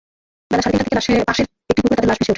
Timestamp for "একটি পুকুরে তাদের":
1.61-2.09